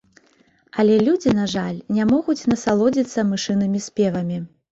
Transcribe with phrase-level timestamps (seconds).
[0.83, 4.43] Але людзі, на жаль, не могуць насалодзіцца мышынымі спевамі.